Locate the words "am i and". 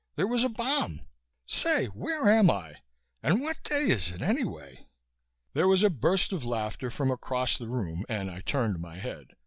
2.27-3.39